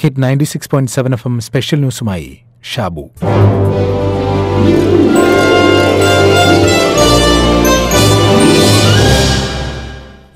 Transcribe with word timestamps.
Hit 0.00 0.22
ninety 0.22 0.44
six 0.44 0.70
point 0.70 0.90
seven 0.90 1.12
F 1.12 1.28
M 1.28 1.40
special 1.40 1.78
ന്യൂസുമായി 1.78 2.38
Shabu. 2.74 3.00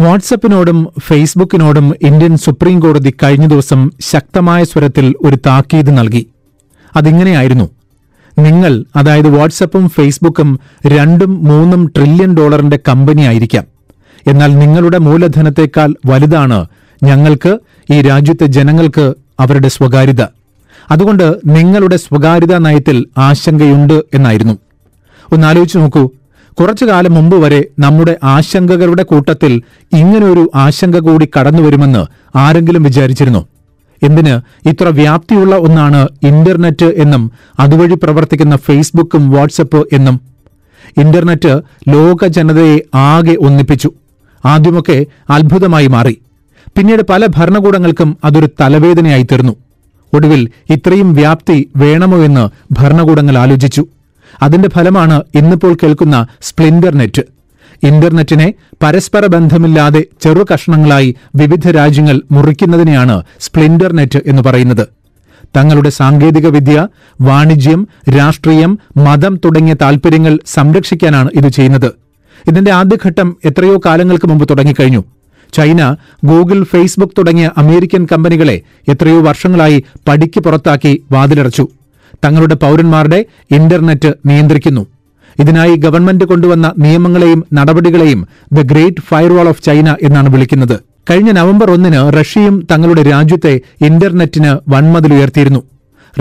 വാട്സപ്പിനോടും 0.00 0.88
ഫേസ്ബുക്കിനോടും 1.00 1.94
Indian 2.02 2.36
supreme 2.36 2.80
കോടതി 2.80 3.14
കഴിഞ്ഞ 3.22 3.46
ദിവസം 3.46 3.90
ശക്തമായ 4.00 4.64
സ്വരത്തിൽ 4.64 5.14
ഒരു 5.22 5.36
താക്കീത് 5.36 5.98
നൽകി. 5.98 6.26
അതിങ്ങനെയായിരുന്നു. 6.96 7.70
നിങ്ങൾ 8.38 8.84
അതായത് 8.96 9.38
വാട്സപ്പും 9.38 9.88
ഫേസ്ബുക്കും 9.88 10.60
രണ്ടും 10.86 11.44
മൂന്നും 11.44 11.92
ട്രില്യൺ 11.96 12.36
ഡോളറിന്റെ 12.36 12.78
കമ്പനിയായിരിക്കാം 12.88 13.66
എന്നാൽ 14.26 14.58
നിങ്ങളുടെ 14.58 14.98
മൂലധനത്തേക്കാൾ 14.98 15.94
വലുതാണ് 16.06 16.66
ഞങ്ങൾക്ക് 17.02 17.58
ഈ 17.92 18.02
രാജ്യത്തെ 18.02 18.46
ജനങ്ങൾക്ക് 18.46 19.14
അവരുടെ 19.40 19.68
സ്വകാര്യത. 19.68 20.22
അതുകൊണ്ട് 20.90 21.36
നിങ്ങളുടെ 21.46 21.96
സ്വകാര്യതാ 21.96 22.58
നയത്തിൽ 22.58 23.06
ആശങ്കയുണ്ട് 23.18 24.02
എന്നായിരുന്നു. 24.14 24.58
ഒന്ന് 25.32 25.46
ആലോചിച്ച് 25.46 25.78
നോക്കൂ. 25.78 26.10
കുറച്ചു 26.60 26.84
കാലം 26.84 27.14
മുമ്പ് 27.14 27.36
വരെ 27.36 27.64
നമ്മുടെ 27.78 28.16
ആശങ്കകളുടെ 28.24 29.02
കൂട്ടത്തിൽ 29.02 29.62
ഇങ്ങനൊരു 29.92 30.50
ആശങ്ക 30.54 30.98
കൂടി 30.98 31.28
കടന്നുവരുമെന്ന് 31.38 32.06
ആരെങ്കിലും 32.38 32.82
വിചാരിച്ചിരുന്നു? 32.82 33.46
എന്തിന്? 34.02 34.68
ഇത്ര 34.68 34.88
വ്യാപ്തിയുള്ള 34.88 35.56
ഒന്നാണ് 35.56 36.08
ഇന്റർനെറ്റ് 36.22 36.86
എന്നും 36.86 37.32
അതുവഴി 37.60 37.94
പ്രവർത്തിക്കുന്ന 37.94 38.56
ഫേസ്ബുക്കും 38.56 39.30
വാട്സപ്പ് 39.30 39.88
എന്നും. 39.92 40.20
ഇന്റർനെറ്റ് 40.96 41.60
ലോക 41.88 42.26
ജനതയെ 42.26 42.78
ആകെ 42.94 43.36
ഒന്നിപ്പിച്ചു. 43.40 43.92
ആദ്യമൊക്കെ 44.44 45.06
അത്ഭുതമായി 45.30 45.86
മാറി. 45.86 46.21
പിന്നീട് 46.76 47.02
പല 47.10 47.26
ഭരണകൂടങ്ങൾക്കും 47.26 48.16
അതൊരു 48.24 48.48
തലവേദനയായി 48.60 49.22
തീർന്നു. 49.22 49.56
ഒടുവിൽ 50.14 50.48
ഇത്രയും 50.70 51.14
വ്യാപ്തി 51.14 51.70
വേണമോ 51.76 52.18
എന്ന് 52.18 52.50
ഭരണകൂടങ്ങൾ 52.72 53.38
ആലോചിച്ചു. 53.38 53.86
അതിന്റെ 54.42 54.68
ഫലമാണ് 54.68 55.22
ഇന്നിപ്പോൾ 55.34 55.76
കേൾക്കുന്ന 55.82 56.26
സ്പ്ലിൻഡർ 56.42 56.94
നെറ്റ്. 56.94 57.22
ഇന്റർനെറ്റിനെ 57.82 58.54
പരസ്പര 58.82 59.26
ബന്ധമില്ലാതെ 59.26 60.04
ചെറു 60.22 60.46
കഷ്ണങ്ങളായി 60.54 61.16
വിവിധ 61.34 61.70
രാജ്യങ്ങൾ 61.70 62.20
മുറിക്കുന്നതിനെയാണ് 62.32 63.22
സ്പ്ലിൻഡർ 63.40 63.92
നെറ്റ് 63.92 64.20
എന്ന് 64.26 64.42
പറയുന്നത്. 64.42 64.88
തങ്ങളുടെ 65.56 65.90
സാങ്കേതിക 65.90 66.46
വിദ്യ 66.46 66.88
വാണിജ്യം 67.20 67.88
രാഷ്ട്രീയം 68.18 68.78
മതം 68.96 69.36
തുടങ്ങിയ 69.44 69.74
താൽപര്യങ്ങൾ 69.74 70.38
സംരക്ഷിക്കാനാണ് 70.46 71.28
ഇത് 71.34 71.48
ചെയ്യുന്നത്. 71.48 71.92
ഇതിന്റെ 72.48 72.70
ആദ്യഘട്ടം 72.70 73.36
എത്രയോ 73.44 73.80
കാലങ്ങൾക്ക് 73.86 74.26
മുമ്പ് 74.26 74.48
തുടങ്ങിക്കഴിഞ്ഞു. 74.48 75.04
ചൈന 75.52 75.96
ഗൂഗിൾ 76.24 76.64
ഫേസ്ബുക്ക് 76.64 77.12
തുടങ്ങിയ 77.18 77.50
അമേരിക്കൻ 77.58 78.06
കമ്പനികളെ 78.12 78.60
എത്രയോ 78.88 79.20
വർഷങ്ങളായി 79.20 79.84
പടിക്ക് 80.08 80.40
പുറത്താക്കി 80.40 81.04
വാതിലടച്ചു. 81.12 81.68
തങ്ങളുടെ 82.24 82.54
പൌരന്മാരുടെ 82.54 83.24
ഇന്റർനെറ്റ് 83.50 84.12
നിയന്ത്രിക്കുന്നു. 84.26 84.86
ഇതിനായി 85.40 85.76
ഗവൺമെന്റ് 85.76 86.24
കൊണ്ടുവന്ന 86.24 86.72
നിയമങ്ങളെയും 86.78 87.44
നടപടികളെയും 87.54 88.28
the 88.52 88.62
great 88.62 89.02
firewall 89.08 89.48
of 89.48 89.62
China 89.62 89.96
എന്നാണ് 90.02 90.28
വിളിക്കുന്നത്. 90.28 90.80
കഴിഞ്ഞ 91.10 91.30
നവംബർ 91.30 91.70
ഒന്നിന് 91.70 92.20
റഷ്യയും 92.20 92.66
തങ്ങളുടെ 92.70 93.02
രാജ്യത്തെ 93.02 93.60
ഇന്റർനെറ്റിന് 93.82 94.70
വൻമതിലുയർത്തിയിരുന്നു. 94.70 95.62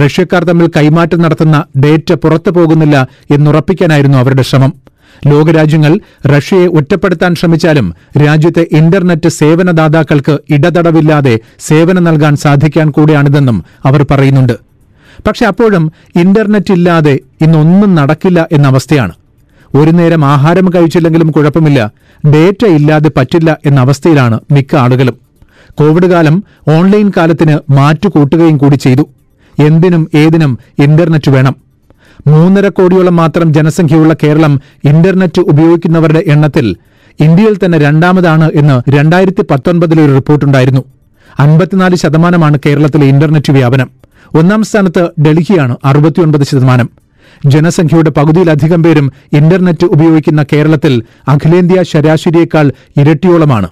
റഷ്യക്കാർ 0.06 0.44
തമ്മിൽ 0.44 0.68
കൈമാറ്റം 0.78 1.22
നടത്തുന്ന 1.22 1.64
ഡേറ്റ 1.84 2.14
പുറത്തു 2.14 2.50
പോകുന്നില്ല 2.50 3.08
എന്നുറപ്പിക്കാനായിരുന്നു 3.32 4.18
അവരുടെ 4.18 4.42
ശ്രമം. 4.42 4.74
ലോകരാജ്യങ്ങൾ 5.28 6.00
റഷ്യയെ 6.26 6.68
ഒറ്റപ്പെടുത്താൻ 6.68 7.36
ശ്രമിച്ചാലും 7.36 7.94
രാജ്യത്തെ 8.26 8.68
ഇന്റർനെറ്റ് 8.72 9.30
സേവനദാതാക്കൾക്ക് 9.30 10.40
ഇടതടവില്ലാതെ 10.50 11.40
സേവനം 11.60 12.04
നൽകാൻ 12.04 12.36
സാധിക്കാൻ 12.36 12.92
കൂടിയാണിതെന്നും 12.92 13.64
അവർ 13.86 14.06
പറയുന്നുണ്ട്. 14.12 14.54
പക്ഷെ 15.28 15.46
അപ്പോഴും 15.46 15.92
ഇന്റർനെറ്റ് 16.16 16.74
ഇല്ലാതെ 16.74 17.20
ഇന്നൊന്നും 17.42 17.96
നടക്കില്ല 17.96 18.48
എന്ന 18.52 18.68
അവസ്ഥയാണ്. 18.68 19.12
ഒരു 19.76 19.92
നേരം 19.92 20.26
ആഹാരം 20.26 20.70
കഴിച്ചില്ലെങ്കിലും 20.76 21.32
കുഴപ്പമില്ല 21.32 21.92
ഡേറ്റ 22.26 22.66
ഇല്ലാതെ 22.66 23.12
പറ്റില്ല 23.18 23.58
എന്ന 23.66 23.82
അവസ്ഥയിലാണ് 23.82 24.40
മിക്ക 24.52 24.76
ആളുകളും. 24.76 25.14
കോവിഡ് 25.72 26.06
കാലം 26.06 26.44
ഓൺലൈൻ 26.68 27.12
കാലത്തിന് 27.18 27.58
മാറ്റുകൂട്ടുകയും 27.72 28.58
കൂടി 28.58 28.76
ചെയ്തു. 28.76 29.10
എന്തിനും 29.60 30.10
ഏതിനും 30.16 30.60
ഇന്റർനെറ്റ് 30.80 31.32
വേണം. 31.32 31.71
മൂന്നര 32.28 32.68
കോടിയോളം 32.68 33.16
മാത്രം 33.16 33.54
ജനസംഖ്യയുള്ള 33.54 34.16
കേരളം 34.24 34.62
ഇന്റർനെറ്റ് 34.84 35.42
ഉപയോഗിക്കുന്നവരുടെ 35.42 36.24
എണ്ണത്തിൽ 36.28 36.76
ഇന്ത്യയിൽ 37.20 37.58
തന്നെ 37.66 37.78
രണ്ടാമതാണ് 37.78 38.52
എന്ന് 38.54 38.92
രണ്ടായിരത്തി 38.92 39.42
പത്തൊൻപതിലെ 39.52 40.06
ഒരു 40.06 40.14
റിപ്പോർട്ടുണ്ടായിരുന്നു. 40.14 40.82
അൻപത്തിനാല് 41.40 41.96
ശതമാനമാണ് 41.96 42.60
കേരളത്തിലെ 42.66 43.06
ഇന്റർനെറ്റ് 43.06 43.52
വ്യാപനം. 43.52 43.90
ഒന്നാം 44.36 44.64
സ്ഥാനത്ത് 44.64 45.22
ഡൽഹിയാണ് 45.22 45.78
അറുപത്തിയൊൻപത് 45.86 46.44
ശതമാനം. 46.44 46.90
ജനസംഖ്യയുടെ 47.46 48.10
പകുതിയിലധികം 48.10 48.84
പേരും 48.84 49.12
ഇന്റർനെറ്റ് 49.34 49.86
ഉപയോഗിക്കുന്ന 49.86 50.46
കേരളത്തിൽ 50.54 51.04
അഖിലേന്ത്യാ 51.28 51.84
ശരാശരിയേക്കാൾ 51.84 52.72
ഇരട്ടിയോളമാണ്. 52.98 53.68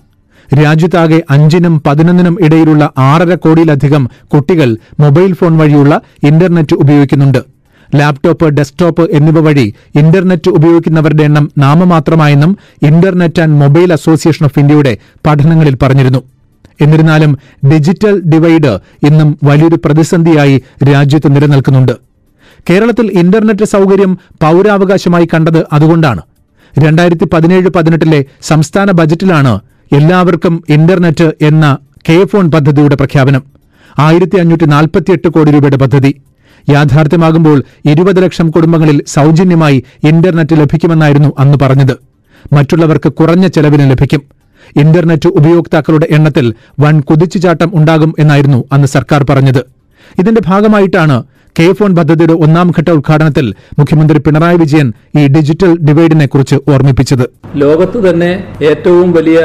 രാജ്യത്താകെ 0.63 1.23
അഞ്ചിനും 1.29 1.83
പതിനൊന്നിനും 1.87 2.37
ഇടയിലുള്ള 2.41 2.91
ആറര 2.97 3.35
കോടിയിലധികം 3.35 4.09
കുട്ടികൾ 4.23 4.77
മൊബൈൽ 4.99 5.33
ഫോൺ 5.33 5.57
വഴിയുള്ള 5.57 6.01
ഇന്റർനെറ്റ് 6.23 6.75
ഉപയോഗിക്കുന്നുണ്ട്. 6.75 7.58
ലാപ്ടോപ്പ് 7.95 8.45
ഡെസ്ക്ടോപ്പ് 8.45 9.11
എന്നിവ 9.11 9.39
വഴി 9.39 9.73
ഇന്റർനെറ്റ് 9.95 10.49
ഉപയോഗിക്കുന്നവരുടെ 10.49 11.23
എണ്ണം 11.23 11.51
നാമമാത്രമായെന്നും 11.57 12.57
internet 12.83 13.41
and 13.41 13.61
mobile 13.61 13.93
association 13.93 14.45
of 14.45 14.59
ഇന്ത്യയുടെ 14.59 14.97
പഠനങ്ങളിൽ 15.27 15.77
പറഞ്ഞിരുന്നു. 15.81 16.19
എന്നിരുന്നാലും 16.81 17.37
ഡിജിറ്റൽ 17.71 18.21
ഡിവൈഡ് 18.21 18.79
ഇന്നും 19.05 19.37
വലിയൊരു 19.43 19.79
പ്രതിസന്ധിയായി 19.85 20.63
രാജ്യത്ത് 20.93 21.35
നിലനിൽക്കുന്നുണ്ട്. 21.35 21.91
കേരളത്തിൽ 22.69 23.11
ഇന്റർനെറ്റ് 23.19 23.65
സൗകര്യം 23.65 24.13
പൌരാവകാശമായി 24.13 25.27
കണ്ടത് 25.33 25.65
അതുകൊണ്ടാണ്. 25.73 26.21
രണ്ടായിരത്തി 26.79 27.25
പതിനേഴ് 27.33 27.69
പതിനെട്ടിലെ 27.69 28.25
സംസ്ഥാന 28.41 28.91
ബജറ്റിലാണ് 28.91 29.59
എല്ലാവർക്കും 29.95 30.63
ഇന്റർനെറ്റ് 30.69 31.31
എന്ന 31.41 31.77
കെ 32.09 32.25
ഫോൺ 32.25 32.51
പദ്ധതിയുടെ 32.51 32.95
പ്രഖ്യാപനം. 32.95 33.43
ആയിരത്തി 33.99 34.37
അഞ്ഞൂറ്റി 34.37 34.65
നാൽപ്പത്തിയെട്ട് 34.65 35.27
കോടി 35.27 35.51
രൂപയുടെ 35.51 35.77
പദ്ധതി. 35.77 36.15
യാഥാർത്ഥ്യമാകുമ്പോൾ 36.69 37.63
ഇരുപത് 37.85 38.23
ലക്ഷം 38.23 38.51
കുടുംബങ്ങളിൽ 38.51 39.03
സൗജന്യമായി 39.07 39.83
ഇന്റർനെറ്റ് 40.03 40.55
ലഭിക്കുമെന്നായിരുന്നു 40.61 41.33
അന്ന് 41.39 41.57
പറഞ്ഞത്. 41.61 41.95
മറ്റുള്ളവർക്ക് 42.53 43.09
കുറഞ്ഞ 43.13 43.47
ചെലവിന് 43.47 43.91
ലഭിക്കും. 43.91 44.21
ഇന്റർനെറ്റ് 44.77 45.29
ഉപയോക്താക്കളുടെ 45.29 46.07
എണ്ണത്തിൽ 46.11 46.53
വൻ 46.79 46.99
കുതിച്ചുചാട്ടം 46.99 47.71
ഉണ്ടാകും 47.73 48.15
എന്നായിരുന്നു 48.19 48.63
അന്ന് 48.71 48.87
സർക്കാർ 48.87 49.25
പറഞ്ഞത്. 49.29 49.61
ഇതിന്റെ 50.19 50.41
ഭാഗമായിട്ടാണ് 50.45 51.23
കെ 51.59 51.71
ഫോൺ 51.71 51.95
പദ്ധതിയുടെ 51.95 52.33
ഒന്നാം 52.33 52.71
ഘട്ട 52.79 52.89
ഉദ്ഘാടനത്തിൽ 52.89 53.53
മുഖ്യമന്ത്രി 53.79 54.19
പിണറായി 54.19 54.57
വിജയൻ 54.57 54.93
ഈ 55.19 55.27
ഡിജിറ്റൽ 55.27 55.77
ഡിവൈഡിനെ 55.87 56.25
കുറിച്ച് 56.25 56.55
ഓർമ്മിപ്പിച്ചത്. 56.55 57.25
ലോകത്ത് 57.55 58.09
തന്നെ 58.09 58.43
ഏറ്റവും 58.61 59.11
വലിയ 59.11 59.39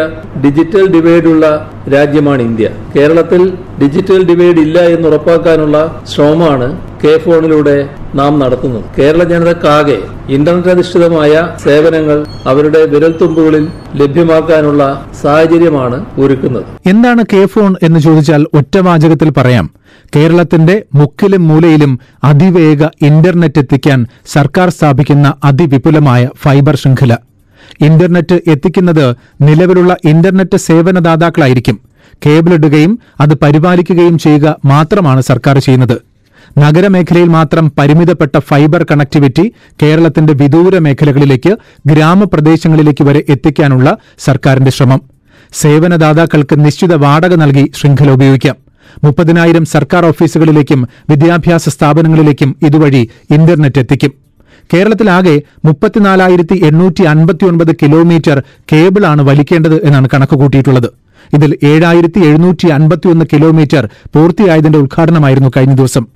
ഡിജിറ്റൽ 0.45 0.87
ഡിവൈഡ് 0.87 1.25
ഉള്ള 1.25 1.71
രാജ്യമാണ് 1.95 2.43
ഇന്ത്യ. 2.43 2.69
കേരളത്തിൽ 2.97 3.53
ഡിജിറ്റൽ 3.83 4.25
ഡിവൈഡ് 4.25 4.59
ഇല്ല 4.59 4.79
എന്ന് 4.81 5.09
ഉറപ്പാക്കാനുള്ള 5.09 6.03
ശ്രമമാണ് 6.15 6.69
കെ 7.05 7.19
ഫോണിലൂടെ 7.19 7.89
നാം 8.15 8.39
നടത്തുന്നത്. 8.39 8.85
കേരള 8.99 9.25
ജനതക്കാകെ 9.25 9.99
ഇന്റർനെറ്റ് 10.29 10.69
അധിഷ്ഠിതമായ 10.69 11.49
സേവനങ്ങൾ 11.65 12.27
അവരുടെ 12.47 12.87
വിരൽത്തുമ്പുകളിൽ 12.87 13.69
ലഭ്യമാക്കാനുള്ള 13.95 15.07
സാഹചര്യമാണ് 15.23 16.07
ഒരുക്കുന്നത്. 16.21 16.65
എന്താണ് 16.87 17.25
കെ 17.33 17.47
ഫോൺ 17.47 17.75
എന്ന് 17.83 18.01
ചോദിച്ചാൽ 18.01 18.47
ഒറ്റവാചകത്തിൽ 18.55 19.31
പറയാം. 19.31 19.71
കേരളത്തിന്റെ 20.17 20.83
മുക്കിലും 20.95 21.49
മൂലയിലും 21.49 22.01
അതിവേഗ 22.25 22.85
ഇന്റർനെറ്റ് 22.85 23.59
എത്തിക്കാൻ 23.59 24.07
സർക്കാർ 24.27 24.69
സ്ഥാപിക്കുന്ന 24.71 25.35
അതിവിപുലമായ 25.45 26.29
ഫൈബർ 26.43 26.77
ശൃംഖല. 26.77 27.17
ഇന്റർനെറ്റ് 27.81 28.41
എത്തിക്കുന്നത് 28.47 29.17
നിലവിലുള്ള 29.43 29.97
ഇന്റർനെറ്റ് 30.05 30.57
സേവനദാതാക്കളായിരിക്കും. 30.57 31.81
കേബിളിടുകയും 32.27 32.99
അത് 33.21 33.35
പരിപാലിക്കുകയും 33.35 34.19
ചെയ്യുക 34.19 34.57
മാത്രമാണ് 34.65 35.21
സർക്കാർ 35.21 35.59
ചെയ്യുന്നത്. 35.59 36.13
നഗരമേഖലയിൽ 36.59 37.29
മാത്രം 37.29 37.73
പരിമിതപ്പെട്ട 37.79 38.39
ഫൈബർ 38.39 38.87
കണക്ടിവിറ്റി 38.91 39.53
കേരളത്തിന്റെ 39.83 40.33
വിദൂര 40.33 40.79
മേഖലകളിലേക്ക് 40.79 41.53
ഗ്രാമപ്രദേശങ്ങളിലേക്ക് 41.87 43.05
വരെ 43.05 43.25
എത്തിക്കാനുള്ള 43.29 43.97
സർക്കാരിന്റെ 44.19 44.71
ശ്രമം. 44.71 45.01
സേവനദാതാക്കൾക്ക് 45.53 46.65
നിശ്ചിത 46.65 46.95
വാടക 46.95 47.35
നൽകി 47.35 47.73
ശൃംഖല 47.77 48.11
ഉപയോഗിക്കാം. 48.11 48.56
മുപ്പതിനായിരം 49.05 49.65
സർക്കാർ 49.65 50.05
ഓഫീസുകളിലേക്കും 50.05 50.89
വിദ്യാഭ്യാസ 51.11 51.69
സ്ഥാപനങ്ങളിലേക്കും 51.69 52.57
ഇതുവഴി 52.62 53.09
ഇന്റർനെറ്റ് 53.31 53.79
എത്തിക്കും. 53.79 54.12
കേരളത്തിലാകെ 54.75 55.43
മുപ്പത്തിനാലായിരത്തി 55.65 56.57
എണ്ണൂറ്റി 56.65 57.03
അൻപത്തിയൊൻപത് 57.03 57.73
കിലോമീറ്റർ 57.83 58.43
കേബിളാണ് 58.73 59.23
വലിക്കേണ്ടത് 59.23 59.87
എന്നാണ് 59.87 60.09
കണക്കുകൂട്ടിയിട്ടുള്ളത്. 60.15 60.89
ഇതിൽ 61.35 61.59
ഏഴായിരത്തി 61.62 62.21
എഴുന്നൂറ്റി 62.29 62.67
അൻപത്തിയൊന്ന് 62.67 63.25
കിലോമീറ്റർ 63.33 63.89
പൂർത്തിയായതിന്റെ 64.15 64.79
ഉദ്ഘാടനമായിരുന്നു 64.79 65.50
കഴിഞ്ഞ 65.57 65.75
ദിവസം. 65.75 66.07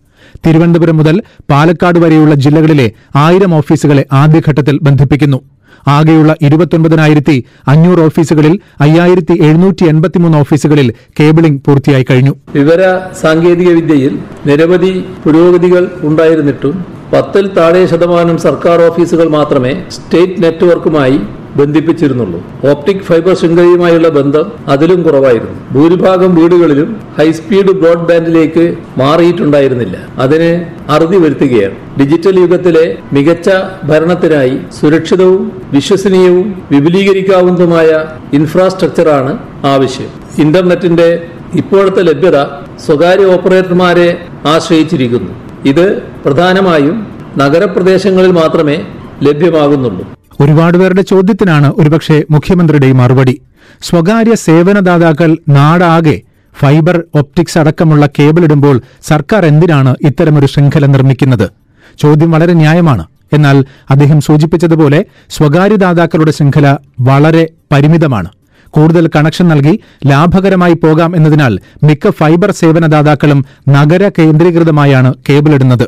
തിരുവനന്തപുരം 0.47 0.97
മുതൽ 0.97 1.17
പാലക്കാട് 1.51 1.99
വരെയുള്ള 1.99 2.35
ജില്ലകളിലെ 2.35 2.89
ആയിരം 3.17 3.55
ഓഫീസുകളെ 3.55 4.07
ആദ്യഘട്ടത്തിൽ 4.13 4.79
ബന്ധിപ്പിക്കുന്നു. 4.83 5.41
ആകെയുള്ള 5.87 6.37
ഇരുപത്തൊൻപതിനായിരത്തി 6.43 7.45
അഞ്ഞൂറ് 7.69 8.01
ഓഫീസുകളിൽ 8.01 8.55
അയ്യായിരത്തി 8.81 9.35
എഴുന്നൂറ്റി 9.47 9.85
എൺപത്തിമൂന്ന് 9.85 10.39
ഓഫീസുകളിൽ 10.39 10.89
കേബിളിംഗ് 11.21 11.63
പൂർത്തിയായി 11.67 12.05
കഴിഞ്ഞു. 12.11 12.33
വിവര 12.53 12.83
സാങ്കേതിക 13.23 13.71
വിദ്യയിൽ 13.71 14.15
നിരവധി 14.47 14.93
പുരോഗതികൾ 15.25 15.85
ഉണ്ടായിരുന്നിട്ടും 16.03 16.75
പത്തിൽ 17.13 17.55
താഴെ 17.59 17.87
ശതമാനം 17.87 18.39
സർക്കാർ 18.39 18.81
ഓഫീസുകൾ 18.89 19.29
മാത്രമേ 19.29 19.73
സ്റ്റേറ്റ് 19.91 20.43
നെറ്റ്വർക്കുമായി 20.43 21.19
ബന്ധിപ്പിച്ചിരുന്നുള്ളൂ. 21.57 22.43
ഓപ്റ്റിക് 22.71 23.01
ഫൈബർ 23.01 23.37
ശൃംഖലയുമായുള്ള 23.37 24.09
ബന്ധം 24.09 24.53
അതിലും 24.69 25.03
കുറവായിരുന്നു. 25.03 25.73
ഭൂരിഭാഗം 25.73 26.35
വീടുകളിലും 26.35 26.97
ഹൈസ്പീഡ് 27.19 27.73
ബ്രോഡ്ബാൻഡിലേക്ക് 27.73 28.77
മാറിയിട്ടുണ്ടായിരുന്നില്ല. 28.99 29.97
അതിന് 30.19 30.65
അറുതി 30.91 31.17
വരുത്തുകയാണ്. 31.17 31.75
ഡിജിറ്റൽ 32.01 32.41
യുഗത്തിലെ 32.41 32.97
മികച്ച 33.13 33.51
ഭരണത്തിനായി 33.85 34.59
സുരക്ഷിതവും 34.81 35.53
വിശ്വസനീയവും 35.73 36.63
വിപുലീകരിക്കാവുന്നതുമായ 36.73 38.05
ഇൻഫ്രാസ്ട്രക്ചറാണ് 38.33 39.39
ആവശ്യം. 39.65 40.11
ഇന്റർനെറ്റിന്റെ 40.39 41.27
ഇപ്പോഴത്തെ 41.55 42.03
ലഭ്യത 42.03 42.45
സ്വകാര്യ 42.87 43.25
ഓപ്പറേറ്റർമാരെ 43.25 44.19
ആശ്രയിച്ചിരിക്കുന്നു. 44.47 45.31
ഇത് 45.65 46.03
പ്രധാനമായും 46.25 47.07
നഗരപ്രദേശങ്ങളിൽ 47.39 48.31
മാത്രമേ 48.31 48.83
ലഭ്യമാകുന്നുള്ളൂ. 49.23 50.18
ഒരുപാട് 50.41 50.79
പേരുടെ 50.79 51.03
ചോദ്യത്തിനാണ് 51.03 51.73
ഒരുപക്ഷെ 51.79 52.25
മുഖ്യമന്ത്രിയുടെ 52.31 52.93
മറുപടി. 52.93 53.41
സ്വകാര്യ 53.83 54.35
സേവനദാതാക്കൾ 54.35 55.39
നാടാകെ 55.49 56.23
ഫൈബർ 56.61 57.03
ഒപ്റ്റിക്സ് 57.15 57.59
അടക്കമുള്ള 57.59 58.09
കേബിൾ 58.19 58.45
ഇടുമ്പോൾ 58.45 58.81
സർക്കാർ 59.03 59.47
എന്തിനാണ് 59.47 59.97
ഇത്തരമൊരു 60.03 60.47
ശൃംഖല 60.47 60.87
നിർമ്മിക്കുന്നത്? 60.87 61.51
ചോദ്യം 61.99 62.31
വളരെ 62.31 62.53
ന്യായമാണ്. 62.53 63.07
എന്നാൽ 63.33 63.65
അദ്ദേഹം 63.91 64.21
സൂചിപ്പിച്ചതുപോലെ 64.21 65.05
സ്വകാര്യദാതാക്കളുടെ 65.31 66.31
ശൃംഖല 66.31 66.77
വളരെ 67.01 67.49
പരിമിതമാണ്. 67.73 68.31
കൂടുതൽ 68.71 69.11
കണക്ഷൻ 69.17 69.49
നൽകി 69.49 69.81
ലാഭകരമായി 70.07 70.75
പോകാം 70.75 71.17
എന്നതിനാൽ 71.17 71.59
മിക്ക 71.85 72.11
ഫൈബർ 72.11 72.51
സേവനദാതാക്കളും 72.51 73.45
നഗര 73.69 74.11
കേന്ദ്രീകൃതമായാണ് 74.19 75.15
കേബിൾ 75.29 75.55
ഇടുന്നത്. 75.55 75.87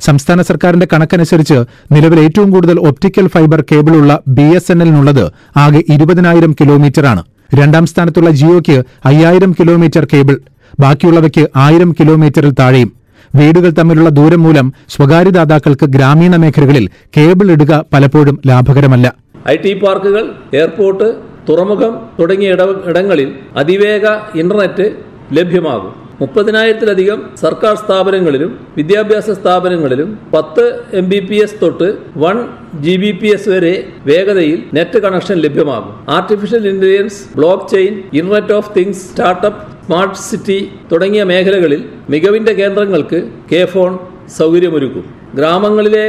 സംസ്ഥാന 0.00 0.42
സർക്കാരിന്റെ 0.42 0.86
കണക്കനുസരിച്ച് 0.92 1.58
നിലവിൽ 1.92 2.20
ഏറ്റവും 2.20 2.50
കൂടുതൽ 2.50 2.80
ഒപ്റ്റിക്കൽ 2.80 3.26
ഫൈബർ 3.26 3.64
കേബിളുള്ള 3.72 4.22
ബി 4.28 4.46
എസ് 4.56 4.72
എൻ 4.72 4.82
എല്ലിനുള്ളത് 4.82 5.24
ആകെ 5.56 5.82
ഇരുപതിനായിരം 5.88 6.56
കിലോമീറ്ററാണ്. 6.60 7.22
രണ്ടാം 7.54 7.86
സ്ഥാനത്തുള്ള 7.86 8.30
ജിയോയ്ക്ക് 8.30 8.82
അയ്യായിരം 9.04 9.52
കിലോമീറ്റർ 9.60 10.06
കേബിൾ 10.12 10.36
ബാക്കിയുള്ളവയ്ക്ക് 10.80 11.48
ആയിരം 11.56 11.92
കിലോമീറ്ററിൽ 12.00 12.52
താഴെയും. 12.58 12.92
വീടുകൾ 13.36 13.70
തമ്മിലുള്ള 13.70 14.10
ദൂരം 14.10 14.42
മൂലം 14.42 14.72
സ്വകാര്യദാതാക്കൾക്ക് 14.88 15.86
ഗ്രാമീണ 15.86 16.36
മേഖലകളിൽ 16.36 16.90
കേബിൾ 17.16 17.50
ഇടുക 17.50 17.84
പലപ്പോഴും 17.92 18.40
ലാഭകരമല്ല. 18.46 19.14
ഐ 19.48 19.56
ടി 19.56 19.72
പാർക്കുകൾ 19.74 20.24
എയർപോർട്ട് 20.54 21.08
തുറമുഖം 21.48 21.92
തുടങ്ങിയ 22.20 22.48
ഇടങ്ങളിൽ 22.88 23.28
അതിവേഗ 23.56 24.06
ഇന്റർനെറ്റ് 24.34 24.86
ലഭ്യമാകും. 25.32 26.09
മുപ്പതിനായിരത്തിലധികം 26.20 27.18
സർക്കാർ 27.42 27.74
സ്ഥാപനങ്ങളിലും 27.82 28.50
വിദ്യാഭ്യാസ 28.78 29.30
സ്ഥാപനങ്ങളിലും 29.38 30.08
പത്ത് 30.34 30.64
എം 31.00 31.06
ബി 31.12 31.20
പി 31.28 31.36
എസ് 31.44 31.56
തൊട്ട് 31.62 31.88
one 32.24 32.36
G 32.84 32.94
B 33.02 33.12
P 33.20 33.28
S 33.36 33.48
വരെ 33.52 33.74
വേഗതയിൽ 34.10 34.58
നെറ്റ് 34.76 34.98
കണക്ഷൻ 35.04 35.36
ലഭ്യമാകും. 35.44 35.94
Artificial 36.16 36.64
intelligence 36.72 37.20
blockchain 37.74 37.94
internet 38.18 38.54
of 38.58 38.70
things 38.76 39.00
startup 39.12 39.62
smart 39.86 40.20
city 40.26 40.58
തുടങ്ങിയ 40.90 41.22
മേഖലകളിൽ 41.30 41.80
മികവിന്റെ 42.14 42.52
കേന്ദ്രങ്ങൾക്ക് 42.60 43.20
കെ 43.52 43.62
ഫോൺ 43.72 43.92
സൗകര്യമൊരുക്കും. 44.38 45.06
ഗ്രാമങ്ങളിലെ 45.38 46.06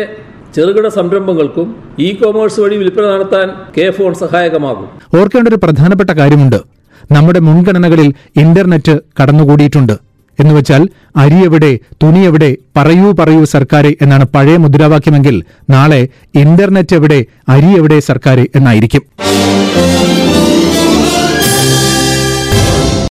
ചെറുകിട 0.55 0.87
സംരംഭങ്ങൾക്കും 0.99 1.67
ഇ 2.07 2.09
കോമേഴ്സ് 2.19 2.59
വഴി 2.63 2.77
വിൽപ്പന 2.81 3.05
നടത്താൻ 3.13 3.47
കെ 3.77 3.87
ഫോൺ 3.97 4.11
സഹായകമാകും. 4.23 4.87
ഓർക്കേണ്ട 5.19 5.47
ഒരു 5.53 5.59
പ്രധാനപ്പെട്ട 5.65 6.11
കാര്യമുണ്ട്. 6.21 6.59
നമ്മുടെ 7.11 7.39
മുൻഗണനകളിൽ 7.39 8.09
ഇന്റർനെറ്റ് 8.37 8.95
കടന്നുകൂടിയിട്ടുണ്ട്. 9.19 9.95
എന്നുവെച്ചാൽ 10.39 10.81
അരി 11.23 11.39
എവിടെ 11.45 11.71
തുണി 12.03 12.19
എവിടെ 12.19 12.57
പറയൂ 12.77 13.11
പറയൂ 13.19 13.43
സർക്കാരെ 13.43 13.91
എന്നാണ് 14.01 14.25
പഴയ 14.35 14.57
മുദ്രാവാക്യമെങ്കിൽ 14.57 15.35
നാളെ 15.69 16.01
ഇന്റർനെറ്റ് 16.43 16.95
എവിടെ 16.95 17.19
അരി 17.49 17.71
എവിടെ 17.79 17.99
സർക്കാരെ 17.99 18.45
എന്നായിരിക്കും. 18.55 19.03